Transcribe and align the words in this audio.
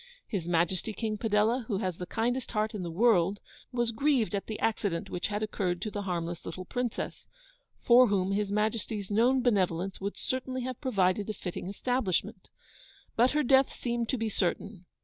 'His 0.27 0.47
Majesty 0.47 0.93
King 0.93 1.19
Padella, 1.19 1.65
who 1.67 1.77
has 1.77 1.97
the 1.99 2.07
kindest 2.07 2.53
heart 2.53 2.73
in 2.73 2.81
the 2.81 2.89
world, 2.89 3.39
was 3.71 3.91
grieved 3.91 4.33
at 4.33 4.47
the 4.47 4.59
accident 4.59 5.11
which 5.11 5.27
had 5.27 5.43
occurred 5.43 5.79
to 5.83 5.91
the 5.91 6.01
harmless 6.01 6.43
little 6.43 6.65
Princess, 6.65 7.27
for 7.79 8.07
whom 8.07 8.31
His 8.31 8.51
Majesty's 8.51 9.11
known 9.11 9.43
benevolence 9.43 10.01
would 10.01 10.17
certainly 10.17 10.63
have 10.63 10.81
provided 10.81 11.29
a 11.29 11.33
fitting 11.33 11.69
establishment. 11.69 12.49
But 13.15 13.33
her 13.33 13.43
death 13.43 13.75
seemed 13.75 14.09
to 14.09 14.17
be 14.17 14.27
certain. 14.27 14.85